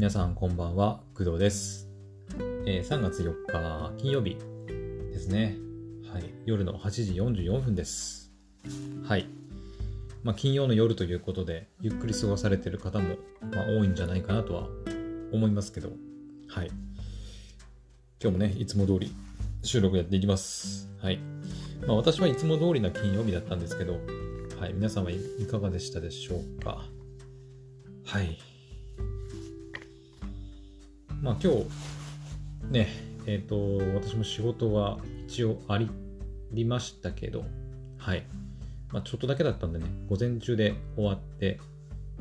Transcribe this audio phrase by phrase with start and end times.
[0.00, 1.86] 皆さんこんばんは、工藤です。
[2.64, 4.38] えー3月4日金曜日
[5.12, 5.58] ですね。
[6.10, 6.24] はい。
[6.46, 7.12] 夜の8時
[7.44, 8.32] 44分です。
[9.04, 9.28] はい。
[10.22, 13.16] まあ、金曜の夜ということで、ゆっくり過ごされてる方も、
[13.52, 14.68] まあ、多いんじゃないかなとは
[15.32, 15.90] 思いますけど、
[16.48, 16.68] はい。
[18.22, 19.14] 今日もね、いつも通り
[19.62, 20.88] 収録やっていきます。
[21.02, 21.18] はい。
[21.86, 23.98] まあ、私はいつも通りな金曜日だったんですけど、
[24.58, 24.72] はい。
[24.72, 26.86] 皆さんはいかがでしたでしょうか。
[28.06, 28.38] はい。
[31.22, 31.66] まあ今日、
[32.70, 32.88] ね、
[33.26, 35.78] えっ、と、私も仕事は一応あ
[36.52, 37.44] りましたけど、
[37.98, 38.24] はい。
[38.90, 41.60] まあちょっとだけだったんでね、午前中で終わって、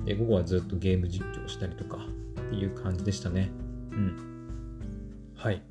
[0.05, 3.49] で午後はずっとゲーム実況したりとかっていう感じでしたね。
[3.91, 5.33] うん。
[5.35, 5.61] はい。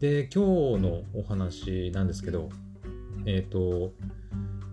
[0.00, 2.50] で、今日のお話なんですけど、
[3.24, 3.92] えっ、と、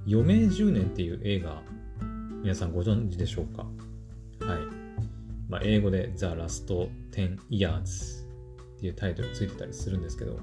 [0.05, 1.61] 余命10年っていう映画、
[2.41, 3.65] 皆さんご存知でしょうか？
[5.49, 8.23] まあ、英語で The Last 10 Years
[8.77, 10.39] っていうタイトルついてたりするんですけど、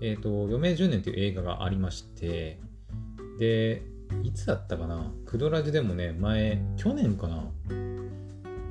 [0.00, 2.60] えっ、と、余命10年っていう映画がありまして、
[3.38, 3.82] で、
[4.22, 5.12] いつだったかな？
[5.26, 7.50] クドラジでもね、前、去年かな？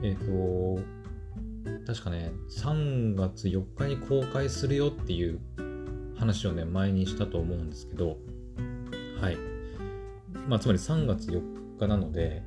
[0.01, 0.79] えっ、と、
[1.85, 5.39] 確かね、3月4日に公開するよっていう
[6.17, 8.17] 話をね、前にしたと思うんですけど、
[9.21, 9.37] はい。
[10.47, 12.41] まあ、つまり3月4日なので、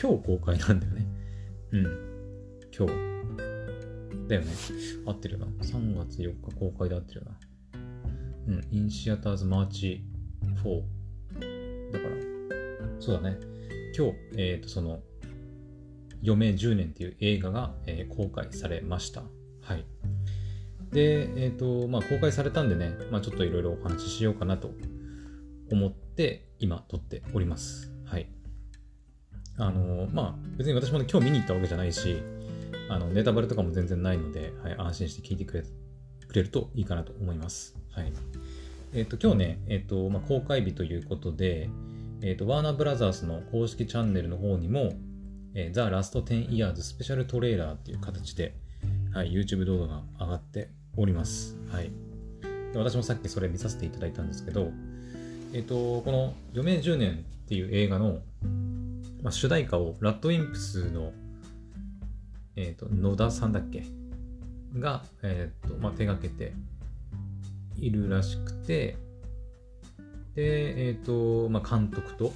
[0.00, 1.06] 今日公開なんだよね。
[1.72, 1.84] うん。
[2.76, 3.12] 今日。
[4.28, 4.52] だよね。
[5.06, 5.46] 合ってるよな。
[5.64, 7.38] 3月4日公開で合ってるよな。
[8.48, 8.68] うん。
[8.70, 10.04] インシアターズマーチ
[10.62, 10.82] 4。
[11.92, 13.38] だから、そうだね。
[13.96, 15.00] 今日、えっ、と、その、
[16.22, 19.22] 余命10年っていう映画が、えー公開されました。
[19.62, 19.86] はい。
[20.92, 24.70] で、えっ、と、まあ、公開されたんでね、まあ、ちょっといろいろお話ししようかなと
[25.70, 27.92] 思って、今、撮っております。
[28.04, 28.28] はい。
[29.58, 32.22] あのまあ別に私もね今日見に行ったわけじゃないし
[32.88, 35.64] あのネタバレとかも全然ないので、はい、安心して聞いてくれ
[36.32, 37.76] くれるといいかなと思います。
[37.92, 38.12] はい。
[38.94, 41.68] えっ、と今日ね、えっ、と、まあ、公開日ということで、
[42.22, 44.92] えっ、と、ワーナーブラザースの公式チャンネルの方にも、
[45.54, 48.54] えー、The Last 10 Years スペシャルトレーラーっていう形で、
[49.12, 51.56] はい、YouTube 動画が上がっております。
[51.70, 51.90] はい。
[52.72, 54.70] で私もさっきそれ見させていただいたんですけど、
[55.52, 58.20] えっ、と、この余命10年っていう映画の
[59.22, 61.12] まあ、主題歌をラッドウィンプスの、
[62.56, 63.84] えー、と野田さんだっけ？
[64.78, 66.54] が、えーとまあ、手がけて
[67.76, 68.96] いるらしくて
[70.34, 72.32] で、えーとまあ、監督と、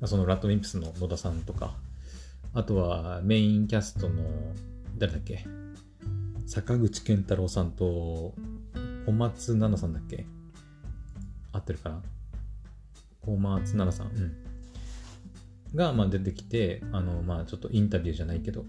[0.00, 1.74] まあ、そのラッドウィンプスの野田さんとか
[2.52, 4.24] あとはメインキャストの
[4.96, 5.44] 誰だっけ？
[6.46, 8.34] 坂口健太郎さんと
[9.06, 10.26] 小松菜奈さんだっけ？
[11.52, 12.02] 合ってるかな？
[13.22, 14.36] 小松菜奈さんうん。
[15.74, 18.64] がまあ出てきて、あのまあちょっとインタビューじゃないけど、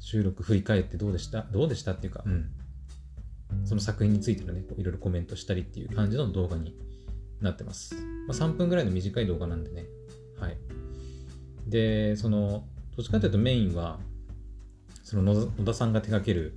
[0.00, 2.50] 収録振り返ってどうでしたどうでしたっていうか、うん。
[3.64, 6.74] その作品についてのね、いろいろコメントしたりっていう感じの動画に
[7.40, 7.94] なってます。
[8.26, 9.84] まあ、3分ぐらいの短い動画なんでね。
[10.38, 10.56] はい。
[11.66, 12.64] で、その、
[12.96, 13.98] どっちかというとメインは、
[15.02, 16.54] その野田さんが手掛ける、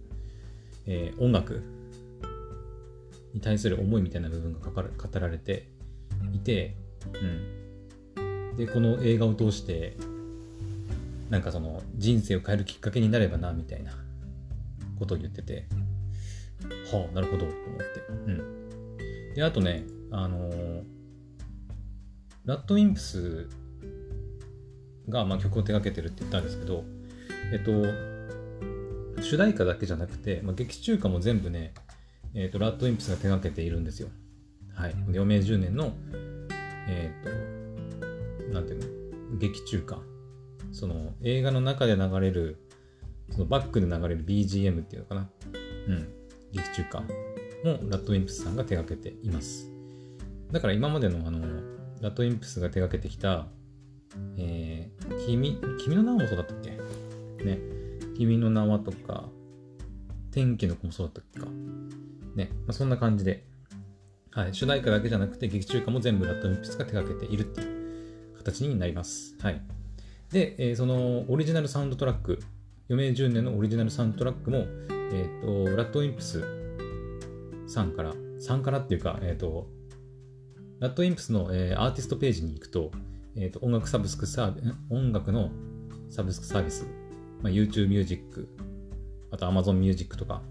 [0.85, 1.61] えー音楽
[3.34, 5.69] に対する思いみたいな部分が語ら語られて
[6.34, 6.75] いて、
[7.13, 7.60] うん。
[8.57, 9.95] でこの映画を通して
[11.29, 13.94] なんかその人生を変えるきっかけになればなみたいな
[15.00, 15.66] ことを言ってて
[16.91, 18.00] はあなるほどと思って。
[18.09, 19.34] うん。
[19.35, 20.84] であとねあのー
[22.44, 23.47] ラッドウィンプス
[25.07, 26.84] がまあ曲を手掛けてるって言ったんですけど
[27.51, 27.72] えっと
[29.22, 31.73] 主題歌だけじゃなくて、まあ、劇中歌も全部ね、
[32.34, 34.09] えっとラッドウィンプスが手掛けているんですよ。
[34.73, 34.94] はい。
[35.09, 35.94] 余命10年の
[36.88, 37.29] えっ、と
[38.51, 38.79] なんていう
[39.31, 39.38] の？
[39.39, 40.00] 劇中歌
[40.72, 42.57] その映画の中で流れる
[43.29, 45.29] そのバックで流れる BGM っていうのかな？
[45.88, 46.07] うん。
[46.51, 47.07] 劇中歌も
[47.63, 49.69] ラッドウィンプスさんが手掛けています。
[50.51, 51.40] だから今までのあの
[52.02, 53.47] ラッドウィンプスが手掛けてきた
[54.37, 56.72] えー、君君の名はもそうだったっけ？
[57.46, 57.59] ね。
[58.17, 59.29] 君の名はとか
[60.31, 61.47] 天気の子もそうだったっけか？
[62.35, 63.46] ね、まあ、そんな感じで。
[64.34, 67.80] はい、主題歌だけじゃなくて劇中歌も全部ラッドウィンプスが手掛けているっていう。
[68.41, 69.35] 形になります。
[69.41, 69.61] はい。
[70.32, 72.40] で、えーそのオリジナルサウンドトラック、
[72.90, 74.66] 余命10年のオリジナルサウンドトラックも、
[75.14, 76.43] えっ、と、ラッドウィンプス
[77.67, 79.67] さんから、さんからっていうか、えっ、と、
[80.79, 82.91] ラッドウィンプスの、えーアーティストページに行くと、
[83.35, 85.52] えっ、と、音楽サブスクサービス、音楽の
[86.09, 86.85] サブスクサービス、
[87.41, 88.47] まあ、YouTube Music、
[89.32, 90.41] あと Amazon Music とか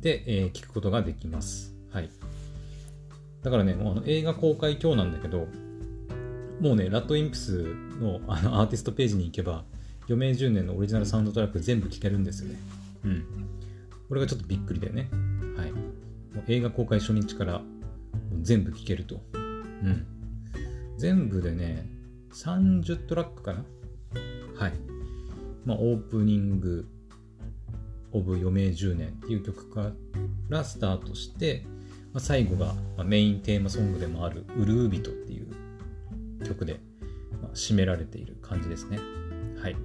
[0.00, 1.74] で、え聞くことができます。
[1.90, 2.10] はい。
[3.42, 5.46] だからね、もうあの映画公開今日なんだけど、
[6.62, 9.64] もうね、ラッドインプスのあのアーティストページに行けば、
[10.08, 12.60] 余命10年のオリジナルサウンドトラック全部聴けるんですよね。
[13.04, 13.24] うん。
[14.08, 15.08] これがちょっとびっくりだよね。
[15.56, 15.72] はい。
[15.72, 15.78] も
[16.36, 17.62] う映画公開初日から
[18.42, 19.20] 全部聴けると。
[19.34, 20.06] うん。
[20.98, 21.84] 全部でね、
[22.32, 23.64] 30トラックかな
[24.54, 24.72] はい。
[25.64, 26.86] まあ、オープニング、
[28.12, 29.90] オブ余命10年っていう曲か
[30.48, 31.64] らスタートして、
[32.12, 35.61] まあ、最後がまあメインテーマソングでもある「ウルービト」っていう
[36.52, 36.80] 曲で、
[37.42, 38.98] まあ、締められている感じですね。
[39.60, 39.76] はい。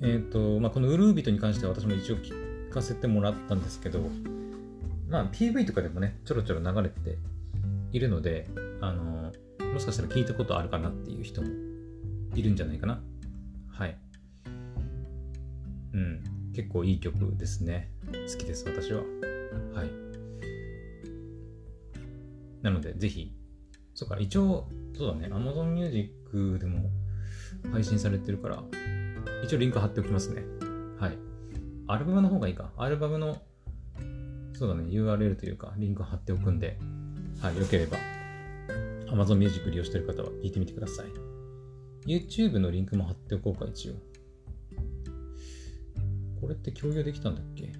[0.00, 4.00] えっ、ー、と、まあ、このウルービトに関しては私も一応聞かせてもらったんですけど、
[5.08, 7.18] まあ、PV とかでもね、ちょろちょろ流れて
[7.92, 8.48] いるので、
[8.80, 9.32] あの、
[9.72, 11.48] もしかしたら聞いたことあるかなっていう人も
[12.34, 13.00] いるんじゃないかな。
[13.70, 13.96] はい。
[15.94, 16.20] うん。
[16.54, 17.90] 結構いい曲ですね。
[18.06, 19.02] 好きです、私は。
[19.74, 19.90] はい。
[22.62, 23.32] なので、ぜひ、
[23.94, 26.90] そうか、一応、そうだね、Amazon Music でも
[27.72, 28.62] 配信されてるから、
[29.44, 30.42] 一応リンク貼っておきますね。
[30.98, 31.18] はい。
[31.86, 32.72] アルバムの方がいいか。
[32.76, 33.40] アルバムの、
[34.52, 36.78] そうだね、URL というか、リンク貼っておくんで、
[37.40, 37.98] はい、よければ、
[39.06, 41.06] Amazon Music 利用してる方は聞いてみてください。
[42.06, 43.94] YouTube のリンクも貼っておこうか、一応。
[46.40, 47.72] これって共有できたんだっけ？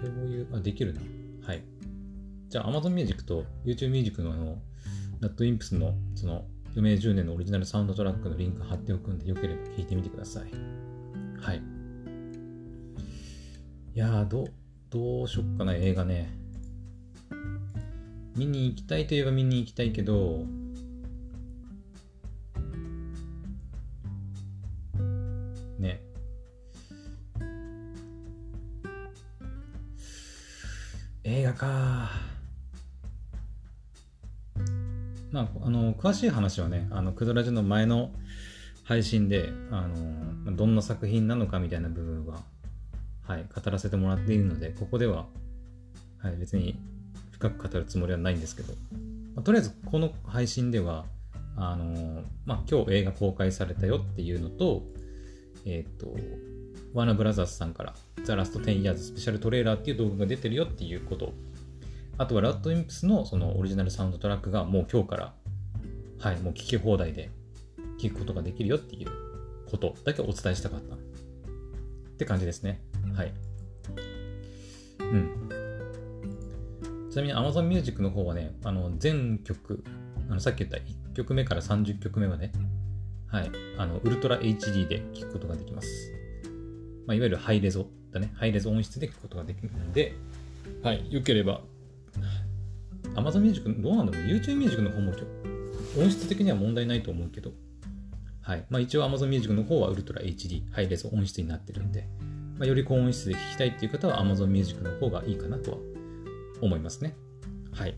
[0.00, 1.00] 共有、あ、できるな。
[1.42, 1.62] はい。
[2.54, 4.62] じゃあ Amazon Music と YouTube Music のあの、
[5.20, 6.44] NatImps のその
[6.76, 10.44] 余命10年のオリジナルサウンドトラックのリンク貼っておくんで、よければ聞いてみてください。
[11.40, 11.56] はい。
[13.96, 14.46] いやー、ど、
[14.88, 16.32] どうしよっかな、映画ね。
[18.36, 20.46] 見に行きたいといえば見に行きたいけど、
[25.80, 26.00] ね。
[31.24, 32.33] 映画か
[35.34, 38.12] まあ、あの詳しい話はね、あのクドラジの前の
[38.84, 42.44] 配信で、あのどんな作品なのかみたいな部分は、
[43.26, 45.26] はい、語らせてもらっているので、ここでは、
[46.22, 46.78] はい、別に
[47.32, 48.74] 深く語るつもりはないんですけど、
[49.34, 51.04] まあ、とりあえずこの配信では、
[51.56, 54.84] あのまあ、今日映画公開されたよっていうのと、
[55.66, 56.14] えっ、ー、と、
[56.92, 61.32] ワーナーブラザーズさんから、ザ・ラスト10 Years スペシャルトレーラーっていう動画が出てるよっていうこと
[62.16, 65.34] あとはラッドインプスのそのオリジナルサウンドトラックがもう今日から、
[66.20, 67.30] はい、もう聞き放題で
[67.98, 69.08] 聞くことができるよっていう
[69.70, 70.98] ことだけお伝えしたかったっ
[72.16, 72.80] て感じですね。
[73.14, 73.32] はい。
[75.00, 75.48] うん。
[77.10, 79.82] ちなみに Amazon Music の方はね、あの全曲、
[80.30, 82.52] あのさっき言った1曲目から30曲目まで、
[83.26, 86.12] はい、あのウルトラ HD で聞くことができます。
[87.06, 90.14] まあ、いわゆるハイレゾだね、ハイレゾ音質で聞くことができるので、
[90.82, 91.60] はい、よければ
[93.14, 95.12] Amazon Music どうなんだろう ?YouTube Music の方も
[95.98, 97.52] 音質的には問題ないと思うけど、
[98.42, 98.66] はい。
[98.68, 102.08] まあ一応 Amazon Music の方は Ultra HD、ハイレゾ音質になってるんで、
[102.58, 105.78] まあ、より高音質で聴きたいっていう方は Amazon Music の方がいいかなとは
[106.60, 107.14] 思いますね。
[107.72, 107.96] はい。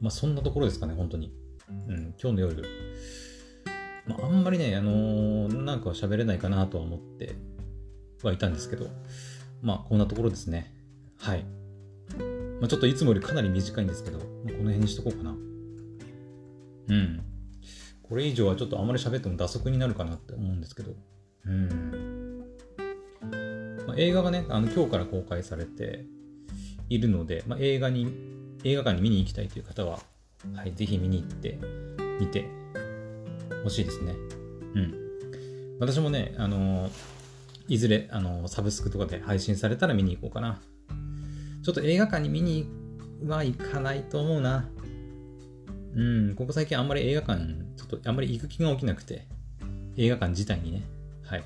[0.00, 1.32] まあそんなところですかね、本当に。
[1.88, 2.64] うん、今日の夜。
[4.06, 7.34] まああんまりね、あのー、なんか喋れないかなとは思って
[8.22, 8.88] はいたんですけど、
[9.62, 10.72] まあこんなところですね。
[11.18, 11.44] はい。
[12.60, 15.30] まあ、ちょっといつもよりかなり短いんですけど、この辺にしとこうかな。
[15.30, 17.22] うん。
[18.02, 20.92] これ以上はちょっとあまり喋っても打足になるかなって思うんですけど。
[21.46, 22.44] うん。
[23.86, 26.04] まあ、映画がね、あの今日から公開されて
[26.90, 28.12] いるので、まあ、映画に、
[28.64, 30.00] 映画館に見に行きたいという方は、
[30.54, 31.58] はい、ぜひ見に行って
[32.20, 32.46] みて
[33.64, 34.14] ほしいですね。
[34.74, 34.94] うん。
[35.80, 36.92] 私もね、あのー、
[37.68, 40.60] いずれ、あのー、サブスクとかで配信されたら見に行こうかな。
[41.62, 42.68] ちょっと映画館に見に
[43.26, 44.68] は行かないと思うな。
[45.94, 47.44] うん、ここ最近あんまり映画館、
[47.76, 49.26] ちょっとあんまり行く気が起きなくて、
[49.96, 50.82] 映画館自体にね。
[51.24, 51.44] はい。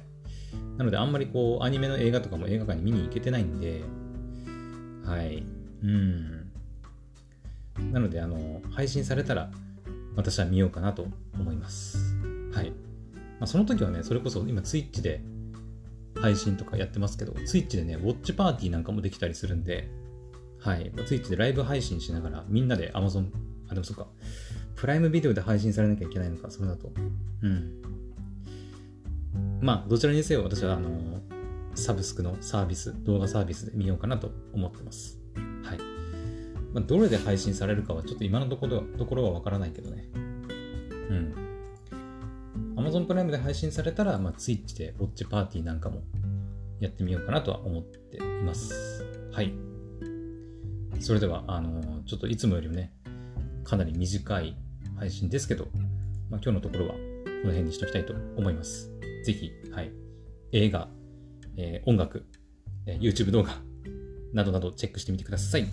[0.77, 3.83] なのであんまりこう、アニメの映画とかも映画館に見に行けてないんで、
[5.05, 5.43] はい。
[5.83, 6.51] うん。
[7.93, 9.51] なので、あの、配信されたら、
[10.17, 11.99] 私は見ようかなと思います。
[12.53, 12.71] はい。
[12.71, 15.21] まあ、その時はね、それこそ今、ツイッチで
[16.21, 19.89] 配信とかやってますけど、ツイッチでね、ウォッチパーティーなんかもできたりするんで、
[20.65, 20.91] はい。
[21.05, 23.27] ツイッチでライブ配信しながら、みんなで Amazon、
[23.69, 24.07] あ、でもそっか。
[24.77, 26.91] プライムビデオで配信されなきゃいけないのか、それだと。
[27.43, 27.83] うん。
[29.61, 31.21] まあ、どちらにせよ私は、あの、
[31.75, 35.21] サブスクのサービス、動画サービスで見ようかなと思ってます。
[35.65, 35.79] はい。
[36.73, 40.09] まあ、どれで配信されるかはちょっと今のところところはわからないけどね。
[40.15, 41.35] うん。
[42.77, 46.03] Amazon プライムで配信されたら、まあ、Twitch でウォッチパーティーなんかも
[46.81, 49.05] やってみようかなとは思っています。
[49.31, 49.74] はい。
[51.01, 52.93] それでは、あのちょっといつもよりもね、
[53.65, 54.57] かなり短い
[54.99, 55.69] 配信ですけど、
[56.31, 56.99] まあ、今日のところはこ
[57.45, 58.91] の辺にしときたいと思います。
[59.25, 59.93] ぜひ、はい、
[60.53, 60.89] 映画、
[61.57, 62.27] えー、音楽、
[62.87, 63.57] えー、YouTube 動画
[64.33, 65.67] などなどチェックしてみてください。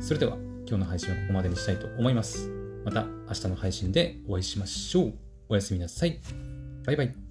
[0.00, 2.50] それでは今日の配信はここまでにしたいと思います。
[2.84, 5.14] また明日の配信でお会いしましょう。
[5.48, 6.20] おやすみなさい。
[6.84, 7.23] バイバイ。